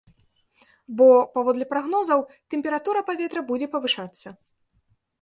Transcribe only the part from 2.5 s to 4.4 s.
тэмпература паветра будзе павышацца.